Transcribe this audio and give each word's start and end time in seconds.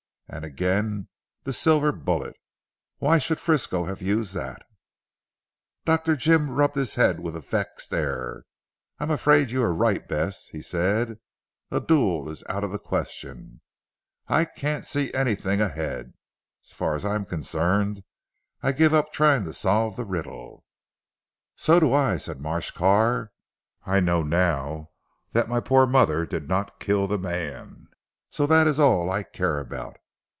And 0.33 0.45
again 0.45 1.09
the 1.43 1.51
silver 1.51 1.91
bullet. 1.91 2.37
Why 2.99 3.17
should 3.17 3.37
Frisco 3.41 3.83
have 3.83 4.01
used 4.01 4.33
that?" 4.33 4.63
Dr. 5.83 6.15
Jim 6.15 6.51
rubbed 6.51 6.77
his 6.77 6.95
head 6.95 7.19
with 7.19 7.35
a 7.35 7.41
vexed 7.41 7.93
air. 7.93 8.45
"I 8.97 9.03
am 9.03 9.11
afraid 9.11 9.51
you 9.51 9.61
are 9.61 9.73
right 9.73 10.07
Bess," 10.07 10.47
he 10.47 10.61
said, 10.61 11.19
"a 11.69 11.81
duel 11.81 12.29
is 12.29 12.45
out 12.47 12.63
of 12.63 12.71
the 12.71 12.79
question. 12.79 13.59
I 14.29 14.45
can't 14.45 14.85
see 14.85 15.13
anything 15.13 15.59
ahead. 15.59 16.13
So 16.61 16.75
far 16.77 16.95
as 16.95 17.03
I 17.03 17.15
am 17.15 17.25
concerned, 17.25 18.05
I 18.63 18.71
give 18.71 18.93
up 18.93 19.11
trying 19.11 19.43
to 19.43 19.53
solve 19.53 19.97
the 19.97 20.05
riddle." 20.05 20.63
"So 21.57 21.77
do 21.77 21.91
I," 21.91 22.15
said 22.17 22.39
Marsh 22.39 22.71
Carr, 22.71 23.33
"I 23.85 23.99
know 23.99 24.23
now 24.23 24.91
that 25.33 25.49
my 25.49 25.59
poor 25.59 25.85
mother 25.85 26.25
did 26.25 26.47
not 26.47 26.79
kill 26.79 27.05
the 27.05 27.19
man, 27.19 27.89
so 28.29 28.47
that 28.47 28.65
is 28.65 28.79
all 28.79 29.11
I 29.11 29.23
care 29.23 29.59
about. 29.59 29.97